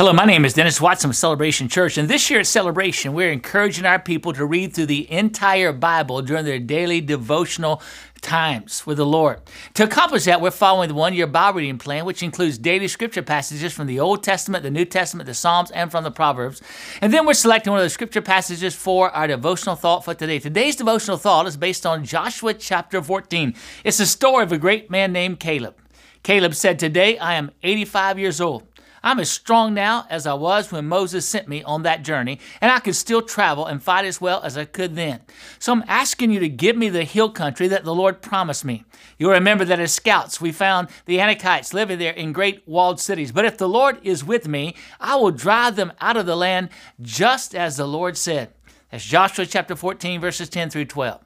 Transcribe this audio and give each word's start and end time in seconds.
Hello, 0.00 0.14
my 0.14 0.24
name 0.24 0.46
is 0.46 0.54
Dennis 0.54 0.80
Watson 0.80 1.10
of 1.10 1.16
Celebration 1.16 1.68
Church, 1.68 1.98
and 1.98 2.08
this 2.08 2.30
year 2.30 2.40
at 2.40 2.46
Celebration, 2.46 3.12
we're 3.12 3.30
encouraging 3.30 3.84
our 3.84 3.98
people 3.98 4.32
to 4.32 4.46
read 4.46 4.72
through 4.72 4.86
the 4.86 5.12
entire 5.12 5.74
Bible 5.74 6.22
during 6.22 6.46
their 6.46 6.58
daily 6.58 7.02
devotional 7.02 7.82
times 8.22 8.86
with 8.86 8.96
the 8.96 9.04
Lord. 9.04 9.42
To 9.74 9.84
accomplish 9.84 10.24
that, 10.24 10.40
we're 10.40 10.52
following 10.52 10.88
the 10.88 10.94
one 10.94 11.12
year 11.12 11.26
Bible 11.26 11.58
reading 11.58 11.76
plan, 11.76 12.06
which 12.06 12.22
includes 12.22 12.56
daily 12.56 12.88
scripture 12.88 13.20
passages 13.20 13.74
from 13.74 13.88
the 13.88 14.00
Old 14.00 14.22
Testament, 14.22 14.62
the 14.62 14.70
New 14.70 14.86
Testament, 14.86 15.26
the 15.26 15.34
Psalms, 15.34 15.70
and 15.70 15.90
from 15.90 16.02
the 16.02 16.10
Proverbs. 16.10 16.62
And 17.02 17.12
then 17.12 17.26
we're 17.26 17.34
selecting 17.34 17.70
one 17.70 17.80
of 17.80 17.84
the 17.84 17.90
scripture 17.90 18.22
passages 18.22 18.74
for 18.74 19.10
our 19.10 19.26
devotional 19.26 19.76
thought 19.76 20.02
for 20.06 20.14
today. 20.14 20.38
Today's 20.38 20.76
devotional 20.76 21.18
thought 21.18 21.46
is 21.46 21.58
based 21.58 21.84
on 21.84 22.06
Joshua 22.06 22.54
chapter 22.54 23.02
14. 23.02 23.54
It's 23.84 23.98
the 23.98 24.06
story 24.06 24.44
of 24.44 24.52
a 24.52 24.56
great 24.56 24.90
man 24.90 25.12
named 25.12 25.40
Caleb. 25.40 25.74
Caleb 26.22 26.54
said, 26.54 26.78
Today 26.78 27.18
I 27.18 27.34
am 27.34 27.50
85 27.62 28.18
years 28.18 28.40
old. 28.40 28.69
I'm 29.02 29.18
as 29.20 29.30
strong 29.30 29.74
now 29.74 30.06
as 30.10 30.26
I 30.26 30.34
was 30.34 30.70
when 30.70 30.86
Moses 30.86 31.26
sent 31.26 31.48
me 31.48 31.62
on 31.62 31.82
that 31.82 32.02
journey, 32.02 32.38
and 32.60 32.70
I 32.70 32.80
can 32.80 32.92
still 32.92 33.22
travel 33.22 33.66
and 33.66 33.82
fight 33.82 34.04
as 34.04 34.20
well 34.20 34.42
as 34.42 34.58
I 34.58 34.64
could 34.64 34.96
then. 34.96 35.20
So 35.58 35.72
I'm 35.72 35.84
asking 35.88 36.30
you 36.30 36.40
to 36.40 36.48
give 36.48 36.76
me 36.76 36.88
the 36.88 37.04
hill 37.04 37.30
country 37.30 37.68
that 37.68 37.84
the 37.84 37.94
Lord 37.94 38.22
promised 38.22 38.64
me. 38.64 38.84
You'll 39.18 39.32
remember 39.32 39.64
that 39.64 39.80
as 39.80 39.92
scouts, 39.94 40.40
we 40.40 40.52
found 40.52 40.88
the 41.06 41.18
Anakites 41.18 41.72
living 41.72 41.98
there 41.98 42.12
in 42.12 42.32
great 42.32 42.62
walled 42.66 43.00
cities. 43.00 43.32
But 43.32 43.44
if 43.44 43.58
the 43.58 43.68
Lord 43.68 43.98
is 44.02 44.24
with 44.24 44.48
me, 44.48 44.74
I 44.98 45.16
will 45.16 45.30
drive 45.30 45.76
them 45.76 45.92
out 46.00 46.16
of 46.16 46.26
the 46.26 46.36
land 46.36 46.70
just 47.00 47.54
as 47.54 47.76
the 47.76 47.86
Lord 47.86 48.16
said. 48.16 48.52
That's 48.90 49.04
Joshua 49.04 49.46
chapter 49.46 49.76
14, 49.76 50.20
verses 50.20 50.48
10 50.48 50.70
through 50.70 50.86
12. 50.86 51.20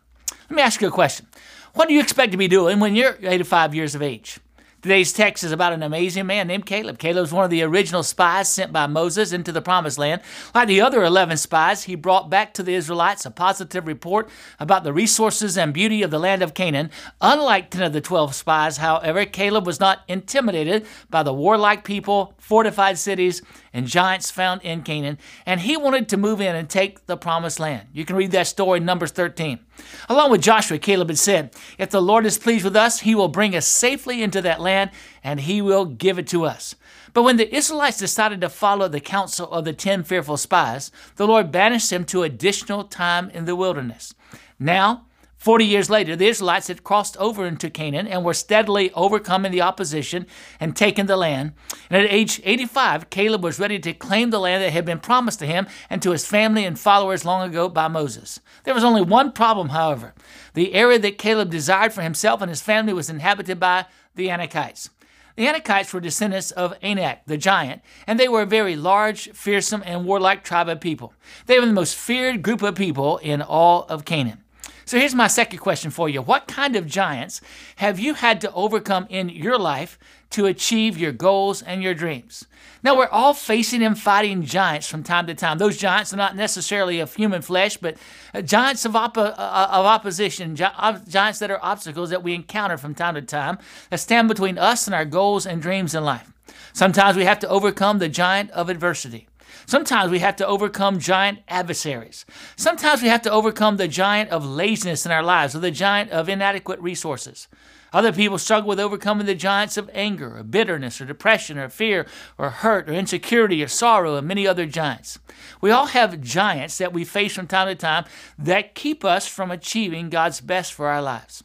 Let 0.50 0.56
me 0.56 0.62
ask 0.62 0.80
you 0.80 0.88
a 0.88 0.92
question. 0.92 1.26
What 1.72 1.88
do 1.88 1.94
you 1.94 2.00
expect 2.00 2.32
to 2.32 2.38
be 2.38 2.48
doing 2.48 2.78
when 2.78 2.94
you're 2.94 3.16
85 3.20 3.74
years 3.74 3.94
of 3.94 4.02
age? 4.02 4.38
Today's 4.84 5.14
text 5.14 5.42
is 5.42 5.50
about 5.50 5.72
an 5.72 5.82
amazing 5.82 6.26
man 6.26 6.46
named 6.46 6.66
Caleb. 6.66 6.98
Caleb's 6.98 7.32
one 7.32 7.42
of 7.42 7.50
the 7.50 7.62
original 7.62 8.02
spies 8.02 8.50
sent 8.50 8.70
by 8.70 8.86
Moses 8.86 9.32
into 9.32 9.50
the 9.50 9.62
promised 9.62 9.96
land. 9.96 10.20
Like 10.54 10.68
the 10.68 10.82
other 10.82 11.02
11 11.02 11.38
spies, 11.38 11.84
he 11.84 11.94
brought 11.94 12.28
back 12.28 12.52
to 12.52 12.62
the 12.62 12.74
Israelites 12.74 13.24
a 13.24 13.30
positive 13.30 13.86
report 13.86 14.28
about 14.60 14.84
the 14.84 14.92
resources 14.92 15.56
and 15.56 15.72
beauty 15.72 16.02
of 16.02 16.10
the 16.10 16.18
land 16.18 16.42
of 16.42 16.52
Canaan. 16.52 16.90
Unlike 17.22 17.70
10 17.70 17.82
of 17.82 17.92
the 17.94 18.02
12 18.02 18.34
spies, 18.34 18.76
however, 18.76 19.24
Caleb 19.24 19.66
was 19.66 19.80
not 19.80 20.02
intimidated 20.06 20.86
by 21.08 21.22
the 21.22 21.32
warlike 21.32 21.82
people, 21.82 22.34
fortified 22.36 22.98
cities, 22.98 23.40
and 23.72 23.86
giants 23.86 24.30
found 24.30 24.60
in 24.60 24.82
Canaan, 24.82 25.18
and 25.46 25.60
he 25.60 25.78
wanted 25.78 26.10
to 26.10 26.18
move 26.18 26.42
in 26.42 26.54
and 26.54 26.68
take 26.68 27.06
the 27.06 27.16
promised 27.16 27.58
land. 27.58 27.88
You 27.94 28.04
can 28.04 28.16
read 28.16 28.32
that 28.32 28.48
story 28.48 28.80
in 28.80 28.84
Numbers 28.84 29.12
13. 29.12 29.60
Along 30.08 30.30
with 30.30 30.42
Joshua, 30.42 30.78
Caleb 30.78 31.08
had 31.08 31.18
said, 31.18 31.54
If 31.78 31.90
the 31.90 32.02
Lord 32.02 32.26
is 32.26 32.38
pleased 32.38 32.64
with 32.64 32.76
us, 32.76 33.00
he 33.00 33.14
will 33.14 33.28
bring 33.28 33.56
us 33.56 33.66
safely 33.66 34.22
into 34.22 34.42
that 34.42 34.60
land 34.60 34.90
and 35.22 35.40
he 35.40 35.62
will 35.62 35.84
give 35.86 36.18
it 36.18 36.26
to 36.28 36.44
us. 36.44 36.74
But 37.12 37.22
when 37.22 37.36
the 37.36 37.54
Israelites 37.54 37.98
decided 37.98 38.40
to 38.40 38.48
follow 38.48 38.88
the 38.88 39.00
counsel 39.00 39.50
of 39.50 39.64
the 39.64 39.72
ten 39.72 40.02
fearful 40.02 40.36
spies, 40.36 40.90
the 41.16 41.26
Lord 41.26 41.52
banished 41.52 41.90
them 41.90 42.04
to 42.06 42.22
additional 42.24 42.84
time 42.84 43.30
in 43.30 43.44
the 43.44 43.56
wilderness. 43.56 44.14
Now, 44.58 45.06
Forty 45.44 45.66
years 45.66 45.90
later, 45.90 46.16
the 46.16 46.28
Israelites 46.28 46.68
had 46.68 46.84
crossed 46.84 47.18
over 47.18 47.44
into 47.44 47.68
Canaan 47.68 48.08
and 48.08 48.24
were 48.24 48.32
steadily 48.32 48.90
overcoming 48.94 49.52
the 49.52 49.60
opposition 49.60 50.26
and 50.58 50.74
taking 50.74 51.04
the 51.04 51.18
land. 51.18 51.52
And 51.90 52.02
at 52.02 52.10
age 52.10 52.40
85, 52.44 53.10
Caleb 53.10 53.44
was 53.44 53.58
ready 53.58 53.78
to 53.80 53.92
claim 53.92 54.30
the 54.30 54.38
land 54.38 54.64
that 54.64 54.72
had 54.72 54.86
been 54.86 55.00
promised 55.00 55.40
to 55.40 55.46
him 55.46 55.66
and 55.90 56.00
to 56.00 56.12
his 56.12 56.26
family 56.26 56.64
and 56.64 56.80
followers 56.80 57.26
long 57.26 57.46
ago 57.46 57.68
by 57.68 57.88
Moses. 57.88 58.40
There 58.62 58.72
was 58.72 58.84
only 58.84 59.02
one 59.02 59.32
problem, 59.32 59.68
however. 59.68 60.14
The 60.54 60.72
area 60.72 60.98
that 61.00 61.18
Caleb 61.18 61.50
desired 61.50 61.92
for 61.92 62.00
himself 62.00 62.40
and 62.40 62.48
his 62.48 62.62
family 62.62 62.94
was 62.94 63.10
inhabited 63.10 63.60
by 63.60 63.84
the 64.14 64.28
Anakites. 64.28 64.88
The 65.36 65.44
Anakites 65.44 65.92
were 65.92 66.00
descendants 66.00 66.52
of 66.52 66.72
Anak, 66.80 67.26
the 67.26 67.36
giant, 67.36 67.82
and 68.06 68.18
they 68.18 68.28
were 68.28 68.40
a 68.40 68.46
very 68.46 68.76
large, 68.76 69.30
fearsome, 69.32 69.82
and 69.84 70.06
warlike 70.06 70.42
tribe 70.42 70.70
of 70.70 70.80
people. 70.80 71.12
They 71.44 71.60
were 71.60 71.66
the 71.66 71.72
most 71.74 71.96
feared 71.96 72.40
group 72.40 72.62
of 72.62 72.76
people 72.76 73.18
in 73.18 73.42
all 73.42 73.84
of 73.90 74.06
Canaan. 74.06 74.43
So 74.84 74.98
here's 74.98 75.14
my 75.14 75.28
second 75.28 75.58
question 75.58 75.90
for 75.90 76.08
you. 76.08 76.20
What 76.20 76.46
kind 76.46 76.76
of 76.76 76.86
giants 76.86 77.40
have 77.76 77.98
you 77.98 78.14
had 78.14 78.40
to 78.42 78.52
overcome 78.52 79.06
in 79.08 79.28
your 79.28 79.58
life 79.58 79.98
to 80.30 80.46
achieve 80.46 80.98
your 80.98 81.12
goals 81.12 81.62
and 81.62 81.82
your 81.82 81.94
dreams? 81.94 82.46
Now, 82.82 82.96
we're 82.96 83.08
all 83.08 83.32
facing 83.32 83.82
and 83.82 83.98
fighting 83.98 84.42
giants 84.42 84.86
from 84.86 85.02
time 85.02 85.26
to 85.28 85.34
time. 85.34 85.56
Those 85.56 85.78
giants 85.78 86.12
are 86.12 86.18
not 86.18 86.36
necessarily 86.36 87.00
of 87.00 87.14
human 87.14 87.40
flesh, 87.40 87.78
but 87.78 87.96
uh, 88.34 88.42
giants 88.42 88.84
of, 88.84 88.94
op- 88.94 89.16
uh, 89.16 89.34
of 89.38 89.86
opposition, 89.86 90.54
giants 90.54 91.38
that 91.38 91.50
are 91.50 91.64
obstacles 91.64 92.10
that 92.10 92.22
we 92.22 92.34
encounter 92.34 92.76
from 92.76 92.94
time 92.94 93.14
to 93.14 93.22
time 93.22 93.58
that 93.88 94.00
stand 94.00 94.28
between 94.28 94.58
us 94.58 94.86
and 94.86 94.94
our 94.94 95.06
goals 95.06 95.46
and 95.46 95.62
dreams 95.62 95.94
in 95.94 96.04
life. 96.04 96.30
Sometimes 96.74 97.16
we 97.16 97.24
have 97.24 97.38
to 97.38 97.48
overcome 97.48 98.00
the 98.00 98.08
giant 98.08 98.50
of 98.50 98.68
adversity. 98.68 99.28
Sometimes 99.66 100.10
we 100.10 100.18
have 100.20 100.36
to 100.36 100.46
overcome 100.46 100.98
giant 100.98 101.40
adversaries. 101.48 102.24
Sometimes 102.56 103.02
we 103.02 103.08
have 103.08 103.22
to 103.22 103.30
overcome 103.30 103.76
the 103.76 103.88
giant 103.88 104.30
of 104.30 104.44
laziness 104.44 105.06
in 105.06 105.12
our 105.12 105.22
lives 105.22 105.54
or 105.54 105.60
the 105.60 105.70
giant 105.70 106.10
of 106.10 106.28
inadequate 106.28 106.80
resources. 106.80 107.48
Other 107.92 108.12
people 108.12 108.38
struggle 108.38 108.68
with 108.68 108.80
overcoming 108.80 109.26
the 109.26 109.36
giants 109.36 109.76
of 109.76 109.88
anger 109.94 110.36
or 110.36 110.42
bitterness 110.42 111.00
or 111.00 111.04
depression 111.04 111.58
or 111.58 111.68
fear 111.68 112.06
or 112.36 112.50
hurt 112.50 112.88
or 112.88 112.92
insecurity 112.92 113.62
or 113.62 113.68
sorrow 113.68 114.16
and 114.16 114.26
many 114.26 114.48
other 114.48 114.66
giants. 114.66 115.20
We 115.60 115.70
all 115.70 115.86
have 115.86 116.20
giants 116.20 116.78
that 116.78 116.92
we 116.92 117.04
face 117.04 117.36
from 117.36 117.46
time 117.46 117.68
to 117.68 117.76
time 117.76 118.04
that 118.36 118.74
keep 118.74 119.04
us 119.04 119.28
from 119.28 119.52
achieving 119.52 120.10
God's 120.10 120.40
best 120.40 120.72
for 120.72 120.88
our 120.88 121.00
lives. 121.00 121.44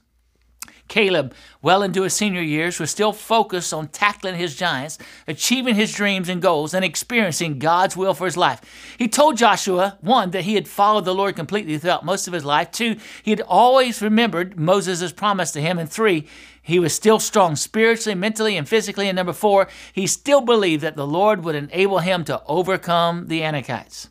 Caleb, 0.90 1.34
well 1.62 1.82
into 1.82 2.02
his 2.02 2.14
senior 2.14 2.42
years, 2.42 2.80
was 2.80 2.92
still 2.92 3.14
focused 3.14 3.74
on 3.74 3.88
tackling 3.88 4.36
his 4.36 4.56
giants, 4.56 4.98
achieving 5.28 5.76
his 5.76 5.94
dreams 5.94 6.28
and 6.28 6.42
goals, 6.42 6.74
and 6.74 6.84
experiencing 6.84 7.60
God's 7.60 7.96
will 7.96 8.14
for 8.14 8.26
his 8.26 8.36
life. 8.36 8.60
He 8.98 9.08
told 9.08 9.38
Joshua, 9.38 9.98
one, 10.02 10.32
that 10.32 10.44
he 10.44 10.56
had 10.56 10.68
followed 10.68 11.06
the 11.06 11.16
Lord 11.16 11.36
completely 11.36 11.78
throughout 11.78 12.04
most 12.04 12.28
of 12.28 12.34
his 12.34 12.44
life. 12.44 12.72
Two, 12.72 12.98
he 13.24 13.32
had 13.32 13.42
always 13.42 14.02
remembered 14.02 14.60
Moses' 14.60 15.14
promise 15.14 15.52
to 15.52 15.62
him. 15.62 15.80
And 15.80 15.90
three, 15.90 16.28
he 16.62 16.80
was 16.80 16.94
still 16.94 17.20
strong 17.20 17.56
spiritually, 17.56 18.16
mentally, 18.16 18.58
and 18.58 18.68
physically. 18.68 19.08
And 19.08 19.16
number 19.16 19.34
four, 19.34 19.68
he 19.94 20.08
still 20.08 20.42
believed 20.42 20.84
that 20.84 20.96
the 20.96 21.08
Lord 21.08 21.44
would 21.44 21.56
enable 21.56 22.00
him 22.00 22.24
to 22.26 22.42
overcome 22.46 23.28
the 23.28 23.42
Anakites. 23.42 24.10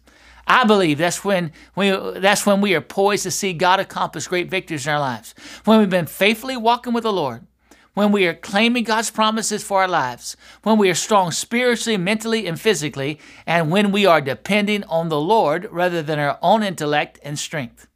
I 0.49 0.65
believe 0.65 0.97
that's 0.97 1.23
when 1.23 1.53
we 1.77 1.91
that's 1.91 2.47
when 2.47 2.63
we 2.63 2.75
are 2.75 2.81
poised 2.81 3.25
to 3.25 3.31
see 3.31 3.53
God 3.53 3.81
accomplish 3.81 4.27
great 4.27 4.51
victories 4.51 4.87
in 4.87 4.93
our 4.95 4.99
lives. 4.99 5.35
When 5.65 5.79
we've 5.79 5.91
been 5.91 6.07
faithfully 6.07 6.57
walking 6.57 6.95
with 6.95 7.05
the 7.05 7.13
Lord, 7.13 7.47
when 7.93 8.13
we 8.13 8.27
are 8.27 8.35
claiming 8.35 8.85
God's 8.85 9.11
promises 9.11 9.63
for 9.63 9.83
our 9.83 9.89
lives, 9.89 10.37
when 10.63 10.79
we 10.79 10.89
are 10.89 10.95
strong 10.95 11.33
spiritually, 11.33 11.99
mentally, 11.99 12.47
and 12.47 12.59
physically, 12.59 13.19
and 13.47 13.71
when 13.71 13.93
we 13.93 14.07
are 14.07 14.23
depending 14.23 14.85
on 14.85 15.11
the 15.11 15.21
Lord 15.21 15.69
rather 15.71 16.03
than 16.03 16.19
our 16.19 16.39
own 16.41 16.63
intellect 16.63 17.19
and 17.23 17.39
strength. 17.39 17.87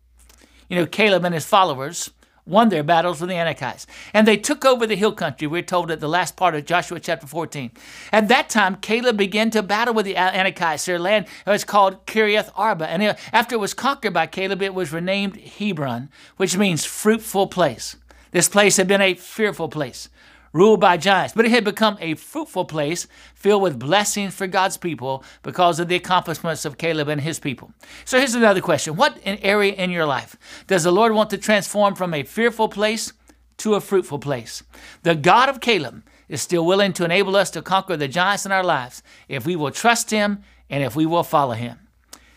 You 0.69 0.77
know, 0.77 0.87
Caleb 0.87 1.25
and 1.25 1.35
his 1.35 1.47
followers 1.47 2.11
won 2.45 2.69
their 2.69 2.83
battles 2.83 3.21
with 3.21 3.31
the 3.31 3.37
Anakites. 3.37 3.87
And 4.13 4.27
they 4.27 4.37
took 4.37 4.65
over 4.65 4.87
the 4.87 4.97
hill 4.97 5.13
country, 5.13 5.47
we're 5.47 5.63
told 5.63 5.91
at 5.91 6.01
the 6.01 6.09
last 6.09 6.37
part 6.37 6.55
of 6.55 6.65
Joshua 6.65 7.01
chapter 7.01 7.27
14. 7.27 7.71
At 8.13 8.29
that 8.29 8.49
time, 8.49 8.77
Caleb 8.77 9.17
began 9.17 9.51
to 9.51 9.63
battle 9.63 9.95
with 9.95 10.07
the 10.07 10.15
Anakites. 10.15 10.85
Their 10.85 10.99
land 10.99 11.27
was 11.47 11.65
called 11.65 12.05
Kiriath 12.07 12.51
Arba. 12.57 12.89
And 12.89 13.17
after 13.33 13.55
it 13.55 13.59
was 13.59 13.75
conquered 13.75 14.13
by 14.13 14.27
Caleb, 14.27 14.63
it 14.63 14.75
was 14.75 14.93
renamed 14.93 15.37
Hebron, 15.37 16.09
which 16.37 16.57
means 16.57 16.85
fruitful 16.85 17.47
place. 17.47 17.97
This 18.33 18.49
place 18.49 18.77
had 18.77 18.89
been 18.89 19.03
a 19.03 19.15
fearful 19.15 19.69
place 19.69 20.09
ruled 20.53 20.81
by 20.81 20.97
giants, 20.97 21.35
but 21.35 21.45
it 21.45 21.51
had 21.51 21.65
become 21.65 21.97
a 22.01 22.15
fruitful 22.15 22.65
place 22.65 23.07
filled 23.35 23.63
with 23.63 23.79
blessings 23.79 24.35
for 24.35 24.47
God's 24.47 24.77
people 24.77 25.25
because 25.43 25.81
of 25.81 25.89
the 25.89 25.97
accomplishments 25.97 26.65
of 26.65 26.79
Caleb 26.79 27.09
and 27.09 27.21
his 27.21 27.39
people. 27.39 27.73
So 28.05 28.19
here's 28.19 28.35
another 28.35 28.61
question 28.61 28.97
What 28.97 29.19
an 29.25 29.39
area 29.43 29.73
in 29.73 29.91
your 29.91 30.07
life 30.07 30.37
does 30.67 30.85
the 30.85 30.93
Lord 30.93 31.13
want 31.13 31.31
to 31.31 31.39
transform 31.39 31.95
from 31.95 32.15
a 32.15 32.23
fearful 32.23 32.69
place 32.69 33.13
to 33.59 33.75
a 33.75 33.81
fruitful 33.81 34.19
place? 34.19 34.63
The 35.03 35.15
God 35.15 35.49
of 35.49 35.61
Caleb 35.61 36.05
is 36.29 36.43
still 36.43 36.65
willing 36.65 36.93
to 36.95 37.05
enable 37.05 37.37
us 37.37 37.51
to 37.51 37.63
conquer 37.63 37.97
the 37.97 38.09
giants 38.09 38.47
in 38.47 38.53
our 38.53 38.65
lives 38.65 39.03
if 39.29 39.47
we 39.47 39.57
will 39.57 39.71
trust 39.71 40.11
Him 40.11 40.43
and 40.71 40.83
if 40.83 40.97
we 40.97 41.07
will 41.07 41.25
follow 41.25 41.55
Him. 41.55 41.79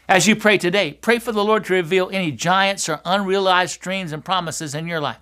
As 0.07 0.27
you 0.27 0.35
pray 0.35 0.59
today, 0.59 0.93
pray 0.93 1.17
for 1.17 1.31
the 1.31 1.43
Lord 1.43 1.65
to 1.65 1.73
reveal 1.73 2.11
any 2.13 2.31
giants 2.31 2.87
or 2.87 3.01
unrealized 3.05 3.79
dreams 3.79 4.11
and 4.11 4.23
promises 4.23 4.75
in 4.75 4.87
your 4.87 4.99
life. 4.99 5.17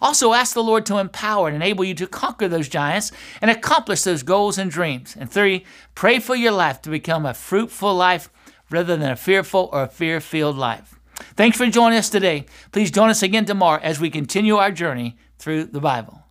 Also, 0.00 0.32
ask 0.32 0.54
the 0.54 0.62
Lord 0.62 0.86
to 0.86 0.96
empower 0.96 1.48
and 1.48 1.56
enable 1.56 1.84
you 1.84 1.94
to 1.96 2.06
conquer 2.06 2.48
those 2.48 2.68
giants 2.68 3.12
and 3.42 3.50
accomplish 3.50 4.02
those 4.02 4.22
goals 4.22 4.56
and 4.56 4.70
dreams. 4.70 5.14
And 5.18 5.30
three, 5.30 5.66
pray 5.94 6.18
for 6.18 6.34
your 6.34 6.52
life 6.52 6.80
to 6.82 6.90
become 6.90 7.26
a 7.26 7.34
fruitful 7.34 7.94
life 7.94 8.30
rather 8.70 8.96
than 8.96 9.10
a 9.10 9.16
fearful 9.16 9.68
or 9.70 9.86
fear 9.86 10.18
filled 10.18 10.56
life. 10.56 10.98
Thanks 11.36 11.58
for 11.58 11.66
joining 11.66 11.98
us 11.98 12.08
today. 12.08 12.46
Please 12.72 12.90
join 12.90 13.10
us 13.10 13.22
again 13.22 13.44
tomorrow 13.44 13.80
as 13.82 14.00
we 14.00 14.08
continue 14.08 14.56
our 14.56 14.72
journey 14.72 15.18
through 15.38 15.64
the 15.66 15.80
Bible. 15.80 16.21